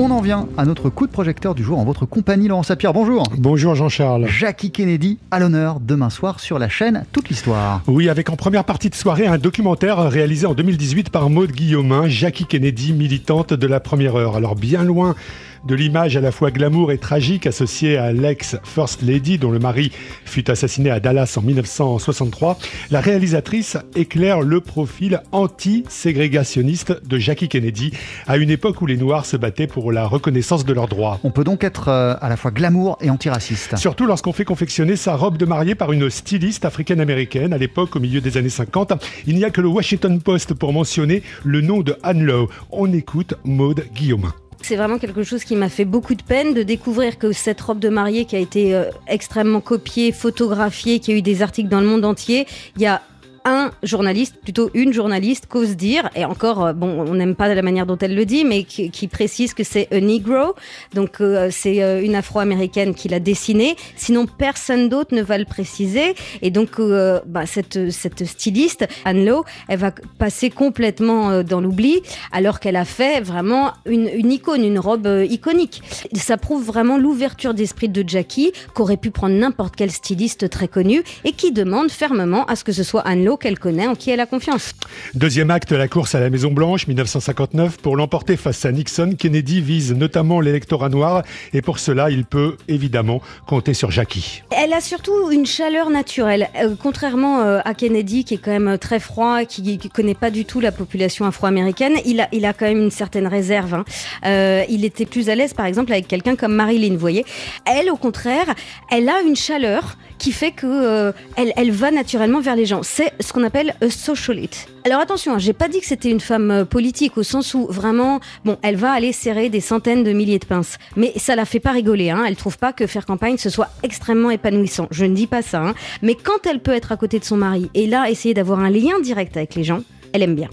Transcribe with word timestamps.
On 0.00 0.12
en 0.12 0.20
vient 0.20 0.46
à 0.56 0.64
notre 0.64 0.90
coup 0.90 1.08
de 1.08 1.10
projecteur 1.10 1.56
du 1.56 1.64
jour 1.64 1.76
en 1.76 1.84
votre 1.84 2.06
compagnie, 2.06 2.46
Laurent 2.46 2.62
Sapir. 2.62 2.92
Bonjour. 2.92 3.24
Bonjour 3.36 3.74
Jean-Charles. 3.74 4.28
Jackie 4.28 4.70
Kennedy 4.70 5.18
à 5.32 5.40
l'honneur 5.40 5.80
demain 5.80 6.08
soir 6.08 6.38
sur 6.38 6.60
la 6.60 6.68
chaîne 6.68 7.04
Toute 7.10 7.28
l'Histoire. 7.28 7.82
Oui, 7.88 8.08
avec 8.08 8.30
en 8.30 8.36
première 8.36 8.62
partie 8.62 8.90
de 8.90 8.94
soirée 8.94 9.26
un 9.26 9.38
documentaire 9.38 9.98
réalisé 10.08 10.46
en 10.46 10.54
2018 10.54 11.10
par 11.10 11.30
Maude 11.30 11.50
Guillaumin, 11.50 12.06
Jackie 12.06 12.44
Kennedy, 12.44 12.92
militante 12.92 13.54
de 13.54 13.66
la 13.66 13.80
première 13.80 14.14
heure. 14.14 14.36
Alors 14.36 14.54
bien 14.54 14.84
loin 14.84 15.16
de 15.64 15.74
l'image 15.74 16.16
à 16.16 16.20
la 16.20 16.32
fois 16.32 16.50
glamour 16.50 16.92
et 16.92 16.98
tragique 16.98 17.46
associée 17.46 17.96
à 17.96 18.12
l'ex-First 18.12 19.02
Lady 19.02 19.38
dont 19.38 19.50
le 19.50 19.58
mari 19.58 19.92
fut 20.24 20.50
assassiné 20.50 20.90
à 20.90 21.00
Dallas 21.00 21.34
en 21.36 21.42
1963, 21.42 22.58
la 22.90 23.00
réalisatrice 23.00 23.76
éclaire 23.94 24.40
le 24.40 24.60
profil 24.60 25.22
anti-ségrégationniste 25.32 27.06
de 27.06 27.18
Jackie 27.18 27.48
Kennedy 27.48 27.92
à 28.26 28.36
une 28.36 28.50
époque 28.50 28.80
où 28.82 28.86
les 28.86 28.96
Noirs 28.96 29.26
se 29.26 29.36
battaient 29.36 29.66
pour 29.66 29.92
la 29.92 30.06
reconnaissance 30.06 30.64
de 30.64 30.72
leurs 30.72 30.88
droits. 30.88 31.20
On 31.24 31.30
peut 31.30 31.44
donc 31.44 31.64
être 31.64 31.88
euh, 31.88 32.14
à 32.20 32.28
la 32.28 32.36
fois 32.36 32.50
glamour 32.50 32.98
et 33.00 33.10
antiraciste. 33.10 33.76
Surtout 33.76 34.06
lorsqu'on 34.06 34.32
fait 34.32 34.44
confectionner 34.44 34.96
sa 34.96 35.16
robe 35.16 35.38
de 35.38 35.44
mariée 35.44 35.74
par 35.74 35.92
une 35.92 36.10
styliste 36.10 36.64
africaine-américaine 36.64 37.52
à 37.52 37.58
l'époque 37.58 37.96
au 37.96 38.00
milieu 38.00 38.20
des 38.20 38.36
années 38.36 38.48
50. 38.48 38.92
Il 39.26 39.36
n'y 39.36 39.44
a 39.44 39.50
que 39.50 39.60
le 39.60 39.68
Washington 39.68 40.20
Post 40.20 40.54
pour 40.54 40.72
mentionner 40.72 41.22
le 41.44 41.60
nom 41.60 41.80
de 41.80 41.96
Anne 42.02 42.24
Lowe. 42.24 42.48
On 42.70 42.92
écoute 42.92 43.34
Maude 43.44 43.84
Guillaume. 43.94 44.32
C'est 44.68 44.76
vraiment 44.76 44.98
quelque 44.98 45.22
chose 45.22 45.44
qui 45.44 45.56
m'a 45.56 45.70
fait 45.70 45.86
beaucoup 45.86 46.14
de 46.14 46.22
peine 46.22 46.52
de 46.52 46.62
découvrir 46.62 47.16
que 47.16 47.32
cette 47.32 47.58
robe 47.58 47.78
de 47.78 47.88
mariée 47.88 48.26
qui 48.26 48.36
a 48.36 48.38
été 48.38 48.74
euh, 48.74 48.90
extrêmement 49.06 49.62
copiée, 49.62 50.12
photographiée, 50.12 50.98
qui 50.98 51.10
a 51.10 51.14
eu 51.14 51.22
des 51.22 51.40
articles 51.40 51.70
dans 51.70 51.80
le 51.80 51.86
monde 51.86 52.04
entier, 52.04 52.46
il 52.76 52.82
y 52.82 52.86
a 52.86 53.00
un 53.48 53.70
journaliste, 53.82 54.36
plutôt 54.42 54.70
une 54.74 54.92
journaliste, 54.92 55.46
qu'ose 55.46 55.76
dire, 55.76 56.10
et 56.14 56.24
encore, 56.24 56.66
euh, 56.66 56.72
bon, 56.72 57.04
on 57.06 57.14
n'aime 57.14 57.34
pas 57.34 57.52
la 57.54 57.62
manière 57.62 57.86
dont 57.86 57.98
elle 57.98 58.14
le 58.14 58.24
dit, 58.24 58.44
mais 58.44 58.64
qui, 58.64 59.08
précise 59.08 59.54
que 59.54 59.64
c'est 59.64 59.88
un 59.90 60.00
Negro, 60.00 60.54
donc 60.94 61.20
euh, 61.20 61.48
c'est 61.50 61.82
euh, 61.82 62.02
une 62.02 62.14
Afro-américaine 62.14 62.94
qui 62.94 63.08
l'a 63.08 63.20
dessiné. 63.20 63.76
Sinon, 63.96 64.26
personne 64.26 64.88
d'autre 64.88 65.14
ne 65.14 65.22
va 65.22 65.38
le 65.38 65.44
préciser, 65.44 66.14
et 66.42 66.50
donc 66.50 66.80
bah, 67.26 67.46
cette, 67.46 67.90
cette 67.90 68.24
styliste, 68.26 68.86
Anne 69.04 69.24
Lowe, 69.24 69.44
elle 69.68 69.78
va 69.78 69.92
passer 70.18 70.50
complètement 70.50 71.42
dans 71.42 71.60
l'oubli, 71.60 72.00
alors 72.32 72.60
qu'elle 72.60 72.76
a 72.76 72.84
fait 72.84 73.20
vraiment 73.20 73.72
une, 73.86 74.08
une 74.08 74.30
icône, 74.30 74.64
une 74.64 74.78
robe 74.78 75.08
iconique. 75.28 75.82
Ça 76.14 76.36
prouve 76.36 76.64
vraiment 76.64 76.98
l'ouverture 76.98 77.54
d'esprit 77.54 77.88
de 77.88 78.06
Jackie, 78.06 78.52
qu'aurait 78.74 78.96
pu 78.96 79.10
prendre 79.10 79.34
n'importe 79.34 79.74
quel 79.76 79.90
styliste 79.90 80.50
très 80.50 80.68
connu, 80.68 81.02
et 81.24 81.32
qui 81.32 81.52
demande 81.52 81.90
fermement 81.90 82.44
à 82.46 82.56
ce 82.56 82.64
que 82.64 82.72
ce 82.72 82.82
soit 82.82 83.00
Anne 83.02 83.24
Lowe 83.24 83.37
qu'elle 83.38 83.58
connaît, 83.58 83.86
en 83.86 83.94
qui 83.94 84.10
elle 84.10 84.20
a 84.20 84.26
confiance. 84.26 84.72
Deuxième 85.14 85.50
acte 85.50 85.72
la 85.72 85.88
course 85.88 86.14
à 86.14 86.20
la 86.20 86.30
Maison 86.30 86.50
Blanche, 86.50 86.86
1959. 86.86 87.78
Pour 87.78 87.96
l'emporter 87.96 88.36
face 88.36 88.64
à 88.64 88.72
Nixon, 88.72 89.14
Kennedy 89.18 89.60
vise 89.60 89.94
notamment 89.94 90.40
l'électorat 90.40 90.88
noir 90.88 91.22
et 91.52 91.62
pour 91.62 91.78
cela, 91.78 92.10
il 92.10 92.24
peut 92.24 92.56
évidemment 92.68 93.20
compter 93.46 93.74
sur 93.74 93.90
Jackie. 93.90 94.42
Elle 94.50 94.72
a 94.72 94.80
surtout 94.80 95.30
une 95.30 95.46
chaleur 95.46 95.90
naturelle, 95.90 96.48
euh, 96.60 96.74
contrairement 96.80 97.40
euh, 97.40 97.60
à 97.64 97.74
Kennedy 97.74 98.24
qui 98.24 98.34
est 98.34 98.38
quand 98.38 98.58
même 98.58 98.78
très 98.78 99.00
froid, 99.00 99.44
qui 99.44 99.62
ne 99.62 99.88
connaît 99.88 100.14
pas 100.14 100.30
du 100.30 100.44
tout 100.44 100.60
la 100.60 100.72
population 100.72 101.24
afro-américaine. 101.24 101.94
Il 102.04 102.20
a, 102.20 102.28
il 102.32 102.44
a 102.44 102.52
quand 102.52 102.66
même 102.66 102.82
une 102.82 102.90
certaine 102.90 103.26
réserve. 103.26 103.74
Hein. 103.74 103.84
Euh, 104.26 104.64
il 104.68 104.84
était 104.84 105.06
plus 105.06 105.28
à 105.30 105.34
l'aise, 105.34 105.54
par 105.54 105.66
exemple, 105.66 105.92
avec 105.92 106.08
quelqu'un 106.08 106.36
comme 106.36 106.54
Marilyn, 106.54 106.92
vous 106.92 106.98
voyez. 106.98 107.24
Elle, 107.64 107.90
au 107.90 107.96
contraire, 107.96 108.46
elle 108.90 109.08
a 109.08 109.20
une 109.22 109.36
chaleur 109.36 109.96
qui 110.18 110.32
fait 110.32 110.50
que 110.50 111.12
elle, 111.36 111.52
elle 111.56 111.70
va 111.70 111.92
naturellement 111.92 112.40
vers 112.40 112.56
les 112.56 112.66
gens. 112.66 112.80
C'est 112.82 113.12
ce 113.20 113.32
qu'on 113.32 113.44
appelle 113.44 113.74
a 113.80 113.90
socialite. 113.90 114.68
Alors 114.84 115.00
attention, 115.00 115.34
hein, 115.34 115.38
j'ai 115.38 115.52
pas 115.52 115.68
dit 115.68 115.80
que 115.80 115.86
c'était 115.86 116.10
une 116.10 116.20
femme 116.20 116.50
euh, 116.50 116.64
politique 116.64 117.18
au 117.18 117.22
sens 117.22 117.54
où 117.54 117.66
vraiment, 117.66 118.20
bon, 118.44 118.56
elle 118.62 118.76
va 118.76 118.92
aller 118.92 119.12
serrer 119.12 119.48
des 119.48 119.60
centaines 119.60 120.04
de 120.04 120.12
milliers 120.12 120.38
de 120.38 120.46
pinces, 120.46 120.78
mais 120.96 121.12
ça 121.16 121.36
la 121.36 121.44
fait 121.44 121.60
pas 121.60 121.72
rigoler. 121.72 122.10
Hein. 122.10 122.24
Elle 122.26 122.36
trouve 122.36 122.58
pas 122.58 122.72
que 122.72 122.86
faire 122.86 123.06
campagne 123.06 123.36
ce 123.38 123.50
soit 123.50 123.68
extrêmement 123.82 124.30
épanouissant. 124.30 124.88
Je 124.90 125.04
ne 125.04 125.14
dis 125.14 125.26
pas 125.26 125.42
ça, 125.42 125.62
hein. 125.62 125.74
mais 126.02 126.14
quand 126.14 126.46
elle 126.46 126.60
peut 126.60 126.72
être 126.72 126.92
à 126.92 126.96
côté 126.96 127.18
de 127.18 127.24
son 127.24 127.36
mari 127.36 127.70
et 127.74 127.86
là 127.86 128.10
essayer 128.10 128.34
d'avoir 128.34 128.60
un 128.60 128.70
lien 128.70 129.00
direct 129.00 129.36
avec 129.36 129.54
les 129.54 129.64
gens, 129.64 129.82
elle 130.12 130.22
aime 130.22 130.34
bien. 130.34 130.48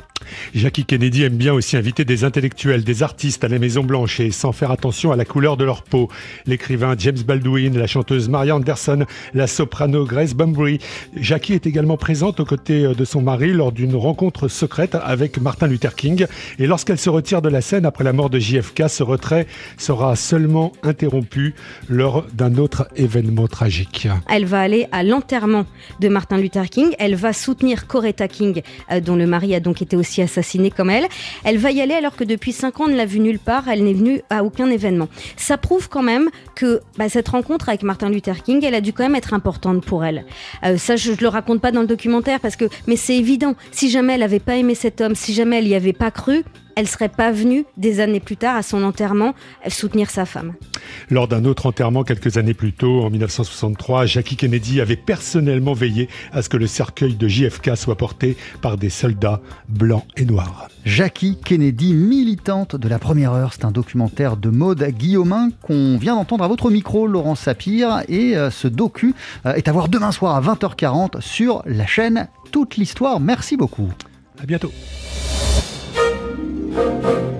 Jackie 0.54 0.86
Kennedy 0.86 1.24
aime 1.24 1.38
bien 1.38 1.54
aussi 1.54 1.78
inviter 1.78 2.06
des 2.06 2.24
intellectuels, 2.24 2.84
des 2.84 3.04
artistes 3.04 3.44
à 3.44 3.48
la 3.48 3.60
Maison 3.60 3.84
Blanche 3.84 4.20
et 4.20 4.32
sans 4.32 4.52
faire 4.52 4.72
attention 4.72 5.12
à 5.12 5.16
la 5.16 5.26
couleur 5.26 5.58
de 5.58 5.66
leur 5.66 5.84
peau. 5.84 6.10
L'écrivain 6.46 6.96
James 6.98 7.20
Baldwin, 7.26 7.78
la 7.78 7.88
chanteuse 7.88 8.30
Maria 8.30 8.56
Anderson, 8.56 9.06
la 9.34 9.48
soprano 9.48 10.06
Grace 10.06 10.34
Bumbry. 10.34 10.80
Jackie 11.16 11.54
est 11.54 11.68
également 11.68 11.98
présente 11.98 12.40
aux 12.40 12.46
côtés 12.46 12.84
de 12.94 13.06
son 13.06 13.22
mari 13.22 13.54
lors 13.54 13.72
d'une 13.72 13.96
rencontre 13.96 14.48
secrète 14.48 14.96
avec 14.96 15.40
Martin 15.40 15.68
Luther 15.68 15.96
King. 15.96 16.26
Et 16.60 16.68
lorsqu'elle 16.68 17.00
se 17.00 17.10
retire 17.10 17.42
de 17.42 17.50
la 17.50 17.62
scène 17.62 17.86
après 17.86 18.04
la 18.04 18.14
mort 18.14 18.30
de 18.30 18.40
JFK, 18.40 18.84
ce 18.90 19.04
retrait 19.04 19.48
sera 19.78 20.16
seulement 20.16 20.72
interrompu 20.84 21.54
lors 21.90 22.26
d'un 22.34 22.56
autre 22.58 22.88
événement 22.96 23.48
tragique. 23.48 24.08
Elle 24.30 24.46
va 24.46 24.62
aller 24.62 24.88
à 24.92 25.04
l'enterrement 25.04 25.66
de 26.00 26.08
Martin 26.08 26.38
Luther 26.38 26.70
King. 26.70 26.96
Elle 27.00 27.16
va 27.16 27.34
soutenir 27.34 27.88
Coretta 27.88 28.28
King, 28.28 28.62
euh, 28.92 29.00
dont 29.00 29.16
le 29.16 29.28
mari 29.28 29.56
a 29.56 29.60
donc 29.60 29.82
été 29.82 29.96
aussi 29.96 30.22
assassinée 30.26 30.72
comme 30.72 30.90
elle. 30.90 31.08
Elle 31.44 31.58
va 31.58 31.72
y 31.72 31.82
aller 31.82 31.94
alors 31.94 32.16
que 32.16 32.24
depuis 32.24 32.52
5 32.52 32.80
ans, 32.80 32.84
on 32.86 32.88
ne 32.90 32.96
l'a 32.96 33.06
vue 33.06 33.20
nulle 33.20 33.40
part, 33.40 33.68
elle 33.68 33.84
n'est 33.84 33.94
venue 33.94 34.22
à 34.30 34.44
aucun 34.44 34.70
événement. 34.70 35.08
Ça 35.38 35.58
prouve 35.58 35.90
quand 35.90 36.04
même 36.04 36.30
que 36.56 36.82
bah, 36.98 37.10
cette 37.10 37.30
rencontre 37.30 37.70
avec 37.70 37.84
Martin 37.84 38.10
Luther 38.10 38.44
King, 38.44 38.64
elle 38.64 38.76
a 38.76 38.82
dû 38.82 38.94
quand 38.94 39.04
même 39.04 39.16
être 39.16 39.34
importante 39.34 39.84
pour 39.84 40.06
elle. 40.06 40.26
Euh, 40.64 40.78
ça, 40.78 40.96
je 40.96 41.12
ne 41.12 41.18
le 41.18 41.28
raconte 41.28 41.62
pas 41.62 41.72
dans 41.72 41.82
le 41.82 41.88
documentaire 41.88 42.40
parce 42.40 42.56
que, 42.56 42.66
mais 42.88 42.96
c'est 42.96 43.16
évident. 43.16 43.56
Si 43.72 43.90
jamais 43.90 44.14
elle 44.14 44.20
n'avait 44.20 44.40
pas 44.40 44.58
aimé 44.58 44.76
cet 44.76 45.02
homme, 45.02 45.16
si 45.16 45.34
jamais 45.34 45.60
elle 45.60 45.66
n'y 45.66 45.76
avait 45.76 45.94
pas 45.94 46.12
cru, 46.12 46.44
elle 46.76 46.88
serait 46.88 47.10
pas 47.10 47.32
venue 47.32 47.66
des 47.78 48.00
années 48.00 48.20
plus 48.20 48.38
tard 48.38 48.56
à 48.56 48.64
son 48.64 48.84
enterrement 48.84 49.34
soutenir 49.68 50.10
sa 50.10 50.26
femme. 50.26 50.54
Lors 51.10 51.28
d'un 51.28 51.46
autre 51.46 51.66
enterrement 51.66 52.04
quelques 52.04 52.38
années 52.38 52.54
plus 52.54 52.74
tôt, 52.74 53.02
en 53.02 53.10
1963, 53.10 54.06
Jackie 54.06 54.36
Kennedy 54.36 54.82
avait 54.82 54.96
personnellement 54.96 55.74
veillé 55.74 56.10
à 56.32 56.42
ce 56.42 56.50
que 56.50 56.58
le 56.58 56.68
cercueil 56.68 57.16
de 57.16 57.28
JFK 57.28 57.76
soit 57.76 57.96
porté 57.96 58.38
par 58.62 58.78
des 58.78 58.90
soldats 58.90 59.42
blancs 59.70 60.06
et 60.18 60.26
noirs. 60.26 60.68
Jackie 60.86 61.38
Kennedy, 61.44 61.94
militante 61.94 62.76
de 62.76 62.88
la 62.88 63.00
première 63.00 63.34
heure, 63.34 63.54
c'est 63.54 63.66
un 63.66 63.72
documentaire 63.72 64.38
de 64.38 64.50
mode 64.50 64.84
Guillaumin 64.84 65.50
qu'on 65.62 65.98
vient 65.98 66.16
d'entendre 66.16 66.44
à 66.44 66.48
votre 66.48 66.70
micro, 66.70 67.08
Laurent 67.08 67.36
Sapir, 67.36 68.04
et 68.08 68.38
euh, 68.38 68.50
ce 68.50 68.68
docu 68.68 69.16
euh, 69.46 69.54
est 69.54 69.68
à 69.68 69.72
voir 69.72 69.90
demain 69.90 70.12
soir 70.12 70.36
à 70.36 70.42
20h40 70.42 71.22
sur 71.22 71.64
la 71.66 71.86
chaîne 71.86 72.28
Toute 72.52 72.78
l'Histoire. 72.78 73.20
Merci 73.20 73.58
beaucoup. 73.58 73.90
À 74.42 74.46
bientôt. 74.46 74.72
Thank 76.76 77.06
you. 77.06 77.35